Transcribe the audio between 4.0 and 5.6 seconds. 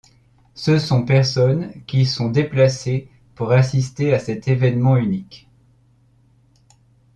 à cet événement unique.